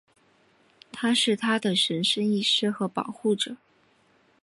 [0.91, 3.57] 他是她的神圣医师和保护者。